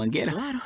[0.00, 0.32] mangueira?
[0.32, 0.60] Claro.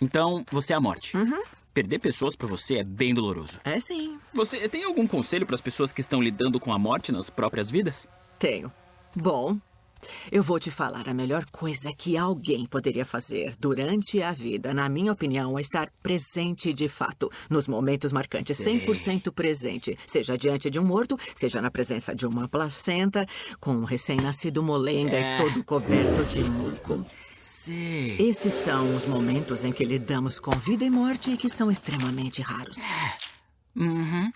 [0.00, 1.16] Então, você é a morte.
[1.16, 1.42] Uhum.
[1.72, 3.60] Perder pessoas pra você é bem doloroso.
[3.64, 4.18] É sim.
[4.34, 7.70] Você tem algum conselho para as pessoas que estão lidando com a morte nas próprias
[7.70, 8.08] vidas?
[8.38, 8.72] Tenho.
[9.14, 9.58] Bom,
[10.30, 14.88] eu vou te falar a melhor coisa que alguém poderia fazer durante a vida, na
[14.88, 20.78] minha opinião, é estar presente de fato, nos momentos marcantes, 100% presente, seja diante de
[20.78, 23.26] um morto, seja na presença de uma placenta,
[23.58, 25.36] com um recém-nascido molenga É.
[25.38, 27.04] e todo coberto de muco.
[27.32, 28.16] Sei.
[28.18, 32.40] Esses são os momentos em que lidamos com vida e morte e que são extremamente
[32.40, 32.78] raros.
[33.76, 34.30] Uhum.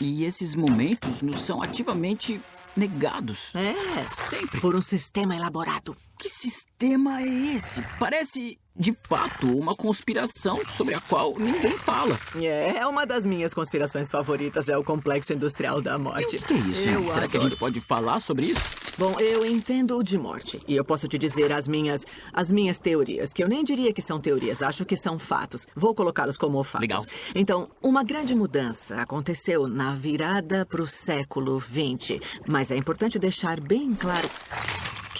[0.00, 2.40] E esses momentos nos são ativamente
[2.76, 3.52] negados.
[3.54, 4.60] É, Sempre.
[4.60, 5.96] por um sistema elaborado.
[6.18, 7.82] Que sistema é esse?
[7.98, 12.18] Parece, de fato, uma conspiração sobre a qual ninguém fala.
[12.36, 16.38] É, uma das minhas conspirações favoritas é o complexo industrial da E o morte.
[16.38, 16.88] que, que é isso?
[16.88, 17.42] Eu Será que a adoro.
[17.50, 18.79] gente pode falar sobre isso?
[18.98, 20.60] Bom, eu entendo de morte.
[20.68, 24.02] E eu posso te dizer as minhas, as minhas teorias, que eu nem diria que
[24.02, 25.66] são teorias, acho que são fatos.
[25.74, 26.82] Vou colocá-los como fatos.
[26.88, 27.04] Legal.
[27.34, 32.20] Então, uma grande mudança aconteceu na virada para o século XX.
[32.46, 34.28] Mas é importante deixar bem claro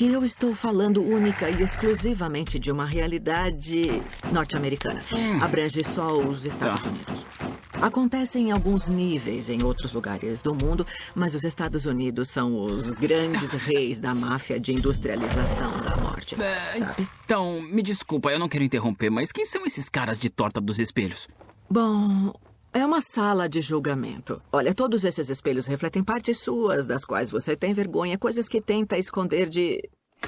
[0.01, 4.01] que eu estou falando única e exclusivamente de uma realidade
[4.33, 5.05] norte-americana.
[5.43, 6.89] Abrange só os Estados Tá.
[6.89, 7.27] Unidos.
[7.75, 12.93] Acontece em alguns níveis em outros lugares do mundo, mas os Estados Unidos são os
[12.95, 16.35] grandes reis da máfia de industrialização da morte,
[16.79, 17.07] sabe?
[17.27, 20.79] Então, me desculpa, eu não quero interromper, mas quem são esses caras de torta dos
[20.79, 21.29] espelhos?
[21.69, 22.33] Bom,
[22.73, 24.41] é uma sala de julgamento.
[24.53, 28.99] Olha, todos esses espelhos refletem partes suas, das quais você tem vergonha, coisas que tenta
[28.99, 29.81] esconder de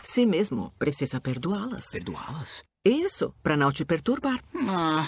[0.02, 0.72] si mesmo.
[0.78, 1.90] Precisa perdoá-las.
[1.90, 2.62] Perdoá-las?
[2.84, 4.40] Isso, para não te perturbar.
[4.68, 5.06] Ah,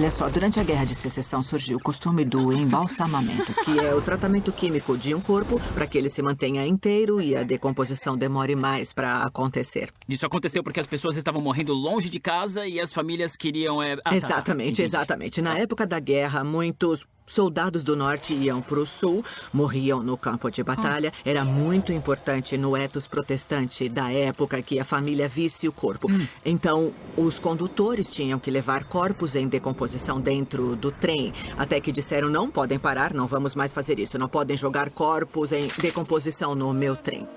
[0.00, 4.00] Olha só, durante a Guerra de Secessão surgiu o costume do embalsamamento, que é o
[4.00, 8.56] tratamento químico de um corpo para que ele se mantenha inteiro e a decomposição demore
[8.56, 9.90] mais para acontecer.
[10.08, 13.82] isso aconteceu porque as pessoas estavam morrendo longe de casa e as famílias queriam.
[13.82, 13.92] É...
[13.92, 14.82] ah, tá, tá, exatamente, entendi.
[14.84, 15.42] exatamente.
[15.42, 20.50] Na época da guerra, muitos soldados do norte iam para o sul, morriam no campo
[20.50, 21.12] de batalha.
[21.24, 26.08] Era muito importante no etos protestante da época que a família visse o corpo.
[26.44, 32.28] Então, os condutores tinham que levar corpos em decomposição dentro do trem, até que disseram:
[32.28, 36.72] não podem parar, não vamos mais fazer isso, não podem jogar corpos em decomposição no
[36.72, 37.28] meu trem.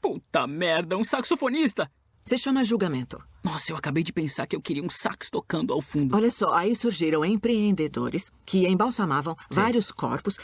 [0.00, 1.90] Puta merda, um saxofonista!
[2.28, 3.24] Se chama julgamento.
[3.42, 6.14] Nossa, eu acabei de pensar que eu queria um sax tocando ao fundo.
[6.14, 10.36] Olha só, aí surgiram empreendedores que embalsamavam vários corpos,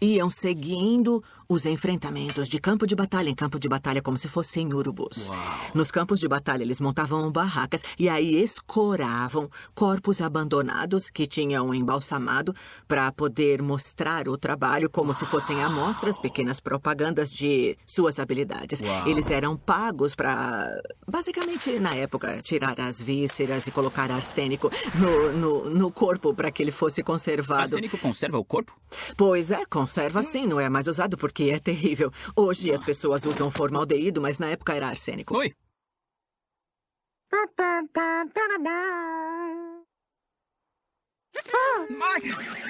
[0.00, 4.70] iam seguindo os enfrentamentos de campo de batalha em campo de batalha como se fossem
[4.74, 5.30] urubus.
[5.74, 12.54] Nos campos de batalha eles montavam barracas e aí escoravam corpos abandonados que tinham embalsamado
[12.86, 18.82] para poder mostrar o trabalho como se fossem amostras, pequenas propagandas de suas habilidades.
[18.82, 19.08] Uau.
[19.08, 20.68] Eles eram pagos para,
[21.06, 26.62] basicamente, na época, tirar as vísceras e colocar arsênico no, no, no corpo para que
[26.62, 27.62] ele fosse conservado.
[27.62, 28.78] Arsênico conserva o corpo?
[29.16, 32.10] Pois é, conserva sim, não é mais usado porque é terrível.
[32.36, 35.36] Hoje as pessoas usam formaldeído, mas na época era arsênico.
[35.36, 35.54] Oi?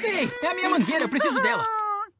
[0.02, 1.64] Ei, é a minha mangueira, eu preciso dela.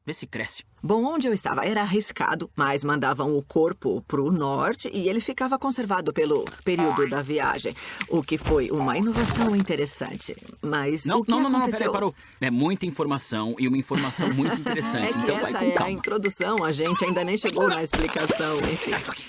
[0.05, 0.68] Vê se cresce.
[0.81, 5.59] Bom, onde eu estava era arriscado, mas mandavam o corpo pro norte e ele ficava
[5.59, 7.75] conservado pelo período da viagem,
[8.07, 10.35] o que foi uma inovação interessante.
[10.61, 11.79] Mas Não, o que não, não, não, aconteceu...
[11.79, 12.15] peraí, parou.
[12.39, 15.09] É muita informação e uma informação muito interessante.
[15.09, 15.91] É que então vai essa com é a calma.
[15.91, 18.89] introdução, a gente ainda nem chegou na explicação em si.
[18.89, 19.23] Sai isso aqui.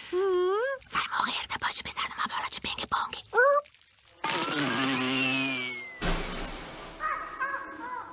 [0.91, 3.25] Vai morrer depois de pisar numa bola de ping-pong.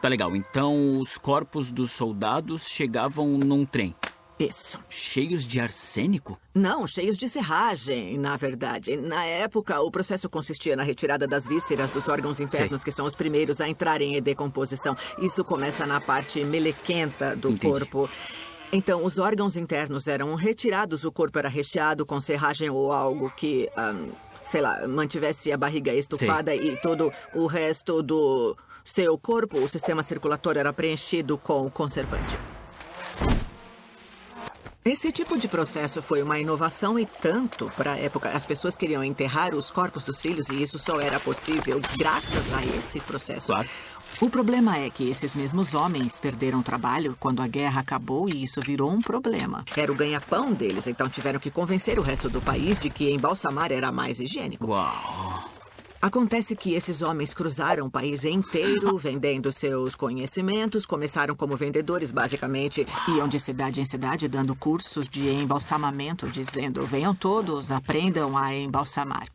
[0.07, 3.93] Tá legal, então os corpos dos soldados chegavam num trem.
[4.39, 4.79] Isso.
[4.87, 6.39] Cheios de arsênico?
[6.55, 8.95] Não, cheios de serragem, na verdade.
[8.95, 13.15] Na época, o processo consistia na retirada das vísceras dos órgãos internos, que são os
[13.15, 14.95] primeiros a entrarem em decomposição.
[15.19, 17.67] Isso começa na parte melequenta do Entendi.
[17.67, 18.09] corpo.
[18.71, 23.69] Então, os órgãos internos eram retirados, o corpo era recheado com serragem ou algo que,
[23.75, 24.07] ahn,
[24.41, 28.55] sei lá, mantivesse a barriga estufada e todo o resto do
[28.87, 32.39] seu corpo, o sistema circulatório era preenchido com conservante.
[34.85, 38.29] Esse tipo de processo foi uma inovação e tanto para a época.
[38.29, 42.65] As pessoas queriam enterrar os corpos dos filhos e isso só era possível graças a
[42.77, 43.47] esse processo.
[43.47, 43.67] Claro.
[44.21, 48.61] O problema é que esses mesmos homens perderam trabalho quando a guerra acabou e isso
[48.61, 49.65] virou um problema.
[49.75, 53.73] Era o ganha-pão deles, então tiveram que convencer o resto do país de que embalsamar
[53.73, 54.67] era mais higiênico.
[54.67, 55.56] Uau.
[56.07, 62.87] Acontece que esses homens cruzaram o país inteiro vendendo seus conhecimentos, começaram como vendedores, basicamente,
[63.09, 69.27] iam de cidade em cidade dando cursos de embalsamamento, dizendo: venham todos, aprendam a embalsamar.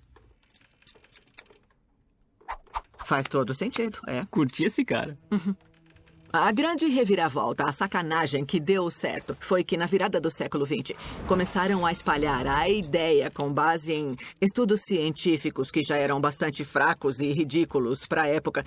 [3.04, 4.24] Faz todo sentido, é.
[4.30, 5.18] Curti esse cara.
[5.30, 5.54] Uhum.
[6.34, 10.92] A grande reviravolta, a sacanagem que deu certo, foi que na virada do século XX
[11.26, 17.20] começaram a espalhar a ideia com base em estudos científicos que já eram bastante fracos
[17.20, 18.64] e ridículos para a época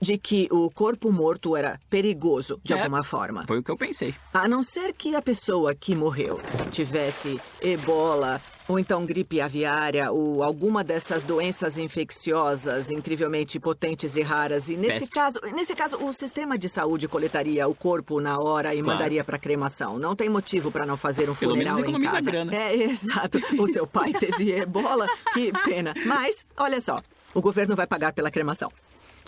[0.00, 3.44] de que o corpo morto era perigoso de é, alguma forma.
[3.46, 4.14] Foi o que eu pensei.
[4.32, 6.40] A não ser que a pessoa que morreu
[6.70, 14.68] tivesse ebola, ou então gripe aviária, ou alguma dessas doenças infecciosas incrivelmente potentes e raras.
[14.68, 15.10] E nesse Peste.
[15.10, 18.98] caso, nesse caso, o sistema de saúde coletaria o corpo na hora e claro.
[18.98, 19.98] mandaria para cremação.
[19.98, 22.30] Não tem motivo para não fazer um Pelo funeral em casa.
[22.30, 22.54] Grana.
[22.54, 23.38] É, exato.
[23.58, 25.94] O seu pai teve ebola, que pena.
[26.04, 26.98] Mas, olha só,
[27.34, 28.70] o governo vai pagar pela cremação.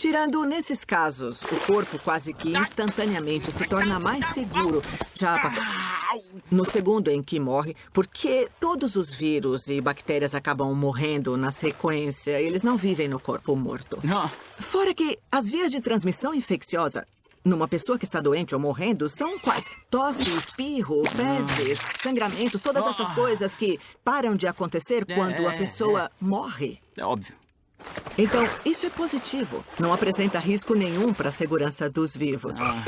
[0.01, 4.83] Tirando nesses casos, o corpo quase que instantaneamente se torna mais seguro.
[5.15, 5.63] Já passou.
[6.51, 12.41] No segundo em que morre, porque todos os vírus e bactérias acabam morrendo na sequência,
[12.41, 13.99] eles não vivem no corpo morto.
[14.59, 17.07] Fora que as vias de transmissão infecciosa
[17.45, 19.67] numa pessoa que está doente ou morrendo são quais?
[19.91, 26.05] Tosse, espirro, fezes, sangramentos, todas essas coisas que param de acontecer quando a é, pessoa
[26.05, 26.11] é.
[26.19, 26.81] morre.
[26.97, 27.40] É óbvio.
[28.19, 29.65] Então, isso é positivo.
[29.79, 32.61] Não apresenta risco nenhum para a segurança dos vivos.
[32.61, 32.83] Ah,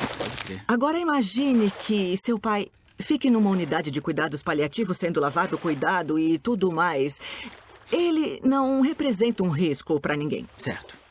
[0.69, 2.69] Agora imagine que seu pai
[2.99, 7.21] fique numa unidade de cuidados paliativos sendo lavado, cuidado e tudo mais.
[7.91, 10.49] Ele não representa um risco para ninguém.
[10.57, 11.02] Certo.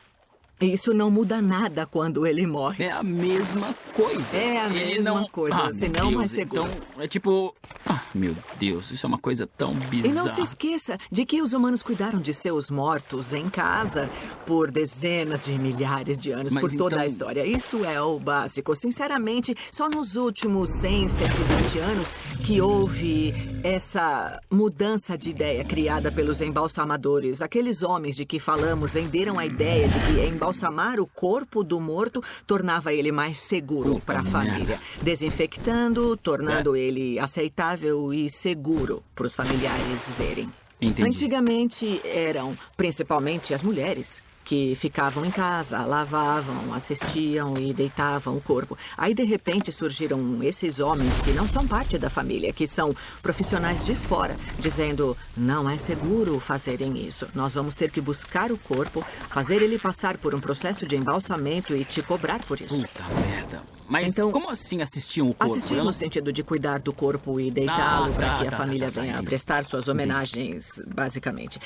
[0.61, 2.85] Isso não muda nada quando ele morre.
[2.85, 4.37] É a mesma coisa.
[4.37, 5.27] É a ele mesma não...
[5.27, 6.69] coisa, ah, senão mais seguro.
[6.69, 7.55] Então, é tipo...
[7.85, 10.13] Ah, meu Deus, isso é uma coisa tão bizarra.
[10.13, 14.07] E não se esqueça de que os humanos cuidaram de seus mortos em casa
[14.45, 17.03] por dezenas de milhares de anos, Mas por toda então...
[17.03, 17.45] a história.
[17.45, 18.75] Isso é o básico.
[18.75, 22.11] Sinceramente, só nos últimos 100, 120 anos
[22.43, 27.41] que houve essa mudança de ideia criada pelos embalsamadores.
[27.41, 31.79] Aqueles homens de que falamos venderam a ideia de que embalsamadores embalsamar o corpo do
[31.79, 36.79] morto tornava ele mais seguro para a família, desinfectando, tornando é.
[36.79, 40.49] ele aceitável e seguro para os familiares verem.
[40.79, 41.07] Entendi.
[41.07, 48.77] Antigamente eram principalmente as mulheres que ficavam em casa, lavavam, assistiam e deitavam o corpo.
[48.97, 53.83] Aí, de repente, surgiram esses homens que não são parte da família, que são profissionais
[53.83, 57.27] de fora, dizendo: não é seguro fazerem isso.
[57.33, 61.75] Nós vamos ter que buscar o corpo, fazer ele passar por um processo de embalsamento
[61.75, 62.79] e te cobrar por isso.
[62.81, 63.63] Puta merda.
[63.91, 65.51] Mas então, como assim assistiam o corpo?
[65.51, 68.57] Assistir no sentido de cuidar do corpo e deitá-lo ah, para tá, que a tá,
[68.57, 71.59] família tá, tá venha prestar suas homenagens, basicamente.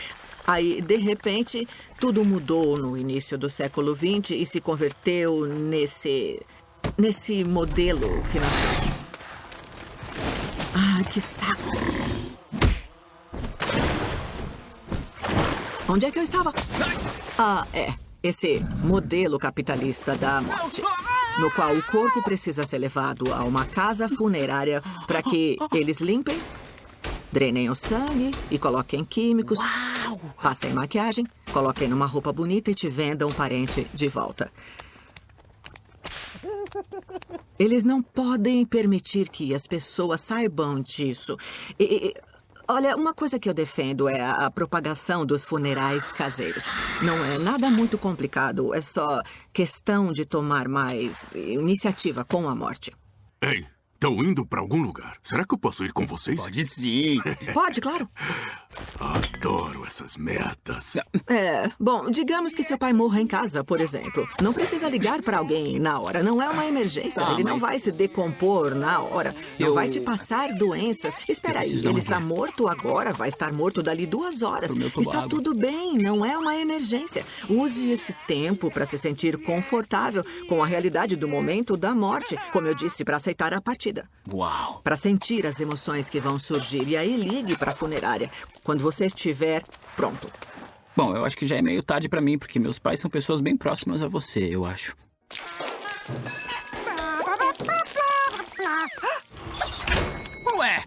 [0.48, 1.68] Aí, de repente,
[2.00, 6.40] tudo mudou no início do século XX e se converteu nesse.
[6.98, 8.96] nesse modelo financeiro.
[10.76, 11.72] Ah, que saco!
[15.88, 16.54] Onde é que eu estava?
[17.38, 17.94] Ah, é.
[18.22, 20.82] Esse modelo capitalista da morte.
[21.40, 26.40] No qual o corpo precisa ser levado a uma casa funerária para que eles limpem,
[27.32, 29.60] drenem o sangue e coloquem químicos.
[29.60, 29.95] Uau!
[30.42, 34.52] Passem maquiagem, coloquem numa roupa bonita e te vendam um parente de volta.
[37.58, 41.38] Eles não podem permitir que as pessoas saibam disso.
[41.80, 42.14] E,
[42.68, 46.66] olha, uma coisa que eu defendo é a, a propagação dos funerais caseiros.
[47.02, 49.22] Não é nada muito complicado, é só
[49.54, 52.92] questão de tomar mais iniciativa com a morte.
[53.42, 55.16] Ei, Estão indo para algum lugar.
[55.24, 56.36] Será que eu posso ir com vocês?
[56.36, 57.18] Pode sim.
[57.54, 58.10] Pode, claro.
[59.00, 60.98] Adoro essas metas.
[61.28, 64.28] É, bom, digamos que seu pai morra em casa, por exemplo.
[64.42, 66.22] Não precisa ligar para alguém na hora.
[66.22, 67.24] Não é uma emergência.
[67.24, 67.54] Tá, ele mas...
[67.54, 69.34] não vai se decompor na hora.
[69.58, 69.74] Não eu...
[69.74, 71.16] vai te passar doenças.
[71.30, 74.72] Espera aí, ele está morto agora, vai estar morto dali duas horas.
[74.72, 77.26] Está tudo bem, não é uma emergência.
[77.50, 82.36] Use esse tempo para se sentir confortável com a realidade do momento da morte.
[82.52, 83.85] Como eu disse, para aceitar a partida
[84.32, 84.82] Uau!
[84.84, 86.88] Para sentir as emoções que vão surgir.
[86.88, 88.30] E aí ligue para a funerária
[88.64, 89.64] quando você estiver
[89.96, 90.32] pronto.
[90.96, 93.42] Bom, eu acho que já é meio tarde para mim, porque meus pais são pessoas
[93.42, 94.96] bem próximas a você, eu acho.
[100.58, 100.84] Ué!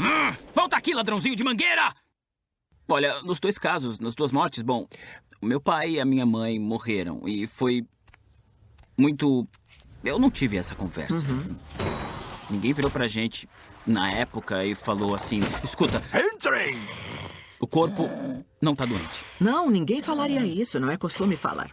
[0.00, 1.94] Hum, volta aqui, ladrãozinho de mangueira!
[2.88, 4.86] Olha, nos dois casos, nas duas mortes, bom,
[5.40, 7.86] o meu pai e a minha mãe morreram e foi
[8.98, 9.46] muito.
[10.02, 11.24] Eu não tive essa conversa.
[11.26, 11.56] Uhum.
[12.54, 13.48] Ninguém virou pra gente
[13.84, 16.00] na época e falou assim: escuta.
[16.14, 16.78] Entrem!
[17.58, 18.08] O corpo
[18.60, 19.24] não tá doente.
[19.40, 20.78] Não, ninguém falaria isso.
[20.78, 21.68] Não é costume falar.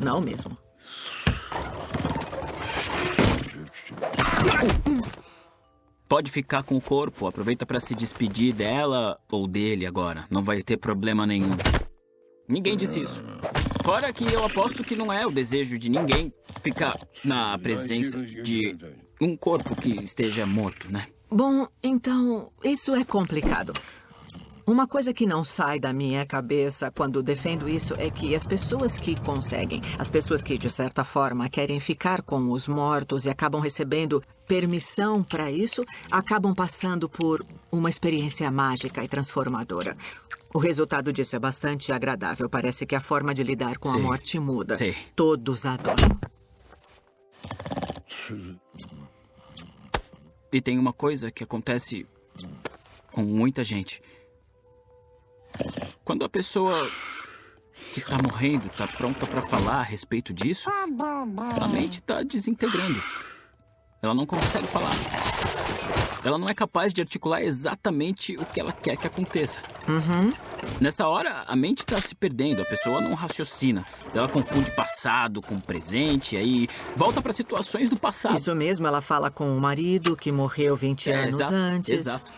[0.00, 0.56] Não mesmo.
[6.08, 10.26] Pode ficar com o corpo, aproveita para se despedir dela ou dele agora.
[10.30, 11.56] Não vai ter problema nenhum.
[12.48, 13.22] Ninguém disse isso.
[13.84, 16.32] Fora que eu aposto que não é o desejo de ninguém
[16.62, 18.72] ficar na presença de
[19.20, 21.06] um corpo que esteja morto, né?
[21.30, 23.72] Bom, então, isso é complicado.
[24.66, 28.98] Uma coisa que não sai da minha cabeça quando defendo isso é que as pessoas
[28.98, 33.60] que conseguem, as pessoas que de certa forma querem ficar com os mortos e acabam
[33.60, 39.96] recebendo permissão para isso, acabam passando por uma experiência mágica e transformadora.
[40.54, 42.48] O resultado disso é bastante agradável.
[42.48, 43.98] Parece que a forma de lidar com Sim.
[43.98, 44.76] a morte muda.
[44.76, 44.94] Sim.
[45.16, 46.18] Todos adoram.
[50.52, 52.06] E tem uma coisa que acontece
[53.12, 54.02] com muita gente.
[56.04, 56.88] Quando a pessoa
[57.94, 63.02] que tá morrendo tá pronta para falar a respeito disso, a mente tá desintegrando.
[64.02, 64.90] Ela não consegue falar.
[66.22, 69.60] Ela não é capaz de articular exatamente o que ela quer que aconteça.
[70.80, 73.84] Nessa hora, a mente tá se perdendo, a pessoa não raciocina.
[74.14, 78.36] Ela confunde passado com presente, aí volta para situações do passado.
[78.36, 81.88] Isso mesmo, ela fala com o marido que morreu 20 É, anos exato, antes.
[81.88, 82.30] Exato.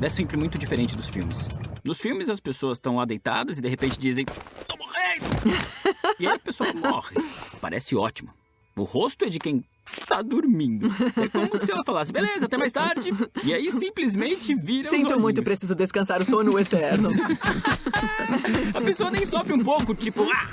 [0.00, 1.48] É sempre muito diferente dos filmes.
[1.82, 4.24] Nos filmes, as pessoas estão lá deitadas e de repente dizem:
[4.66, 5.24] Tô morrendo!
[6.20, 7.16] e aí a pessoa morre.
[7.60, 8.30] Parece ótimo.
[8.76, 9.64] O rosto é de quem
[10.06, 10.88] tá dormindo.
[11.16, 13.10] É como se ela falasse: Beleza, até mais tarde.
[13.44, 17.10] E aí simplesmente vira Sinto muito, preciso descansar o sono eterno.
[18.74, 20.26] A pessoa nem sofre um pouco, tipo.
[20.30, 20.48] "Ah!"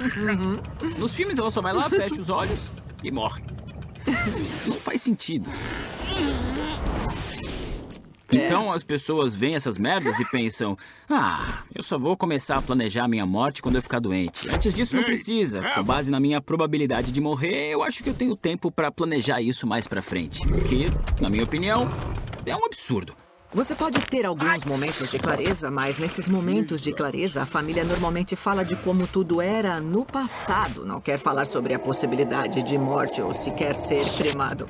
[0.97, 2.71] Nos filmes, ela só vai lá, fecha os olhos
[3.03, 3.43] e morre.
[4.67, 5.49] Não faz sentido.
[8.31, 10.77] Então as pessoas veem essas merdas e pensam:
[11.09, 14.49] Ah, eu só vou começar a planejar minha morte quando eu ficar doente.
[14.49, 15.61] Antes disso, não precisa.
[15.61, 15.83] Com Eva.
[15.83, 19.67] base na minha probabilidade de morrer, eu acho que eu tenho tempo pra planejar isso
[19.67, 20.41] mais pra frente.
[20.47, 20.87] O que,
[21.21, 21.87] na minha opinião,
[22.45, 23.15] é um absurdo.
[23.53, 28.35] Você pode ter alguns momentos de clareza, mas nesses momentos de clareza, a família normalmente
[28.35, 30.85] fala de como tudo era no passado.
[30.85, 34.65] Não quer falar sobre a possibilidade de morte ou sequer ser cremado.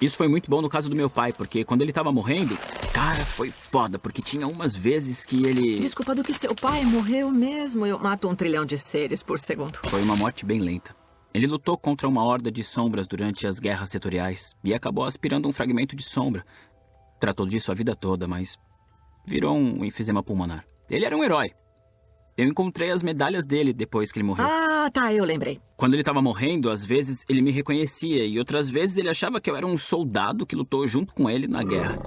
[0.00, 2.56] Isso foi muito bom no caso do meu pai, porque quando ele tava morrendo,
[2.92, 5.80] cara, foi foda, porque tinha umas vezes que ele.
[5.80, 7.84] Desculpa do que seu pai morreu mesmo.
[7.84, 9.78] Eu mato um trilhão de seres por segundo.
[9.88, 10.94] Foi uma morte bem lenta.
[11.34, 15.52] Ele lutou contra uma horda de sombras durante as guerras setoriais e acabou aspirando um
[15.52, 16.44] fragmento de sombra.
[17.20, 18.56] Tratou disso a vida toda, mas
[19.26, 20.64] virou um enfisema pulmonar.
[20.88, 21.50] Ele era um herói.
[22.38, 24.46] Eu encontrei as medalhas dele depois que ele morreu.
[24.48, 25.60] Ah, tá, eu lembrei.
[25.76, 29.50] Quando ele estava morrendo, às vezes ele me reconhecia e outras vezes ele achava que
[29.50, 31.98] eu era um soldado que lutou junto com ele na guerra.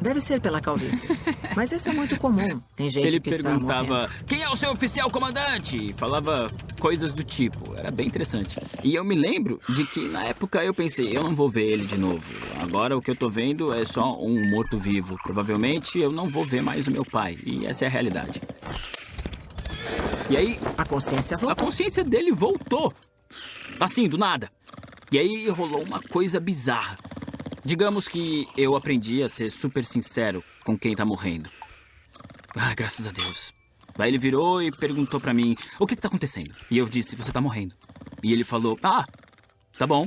[0.00, 1.06] Deve ser pela calvície.
[1.54, 2.58] Mas isso é muito comum.
[2.74, 4.08] Tem gente Ele que está perguntava.
[4.26, 5.90] Quem é o seu oficial comandante?
[5.90, 7.76] E falava coisas do tipo.
[7.76, 8.58] Era bem interessante.
[8.82, 11.86] E eu me lembro de que na época eu pensei: eu não vou ver ele
[11.86, 12.32] de novo.
[12.62, 15.18] Agora o que eu tô vendo é só um morto-vivo.
[15.22, 17.38] Provavelmente eu não vou ver mais o meu pai.
[17.44, 18.40] E essa é a realidade.
[20.30, 21.64] E aí, A consciência a voltou.
[21.66, 22.94] consciência dele voltou.
[23.78, 24.50] Assim, do nada.
[25.10, 26.98] E aí rolou uma coisa bizarra.
[27.64, 31.50] Digamos que eu aprendi a ser super sincero com quem tá morrendo.
[32.56, 33.52] Ah, graças a Deus.
[33.96, 36.54] Daí ele virou e perguntou pra mim: O que que tá acontecendo?
[36.70, 37.74] E eu disse: Você tá morrendo.
[38.22, 39.04] E ele falou: Ah,
[39.76, 40.06] tá bom.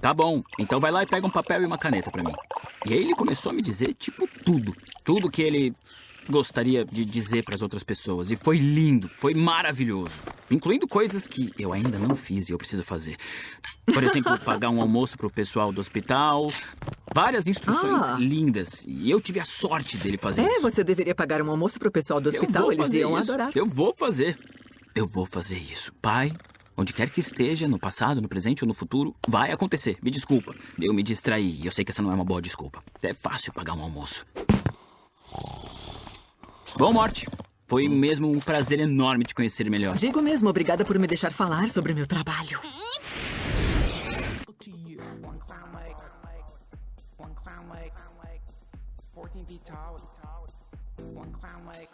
[0.00, 0.42] Tá bom.
[0.58, 2.32] Então vai lá e pega um papel e uma caneta pra mim.
[2.86, 4.74] E aí ele começou a me dizer, tipo, tudo.
[5.04, 5.74] Tudo que ele
[6.28, 8.30] gostaria de dizer pras outras pessoas.
[8.30, 10.20] E foi lindo, foi maravilhoso.
[10.50, 13.16] Incluindo coisas que eu ainda não fiz e eu preciso fazer.
[13.86, 16.50] Por exemplo, pagar um almoço pro pessoal do hospital.
[17.14, 18.16] Várias instruções Ah.
[18.18, 18.84] lindas.
[18.86, 20.62] E eu tive a sorte dele fazer É, isso.
[20.62, 22.70] você deveria pagar um almoço pro pessoal do hospital.
[22.72, 23.30] Eles iam isso.
[23.32, 23.50] adorar.
[23.54, 24.38] Eu vou fazer.
[24.94, 25.92] Eu vou fazer isso.
[26.02, 26.32] Pai,
[26.76, 29.96] onde quer que esteja, no passado, no presente ou no futuro, vai acontecer.
[30.02, 30.54] Me desculpa.
[30.80, 31.60] Eu me distraí.
[31.64, 32.82] Eu sei que essa não é uma boa desculpa.
[33.02, 34.26] É fácil pagar um almoço.
[36.76, 37.26] Bom, Morte.
[37.66, 39.94] Foi mesmo um prazer enorme te conhecer melhor.
[39.96, 42.58] Digo mesmo, obrigada por me deixar falar sobre meu trabalho.
[51.14, 51.88] One clown mic,